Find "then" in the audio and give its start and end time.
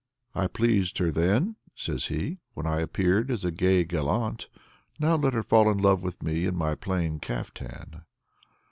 1.11-1.57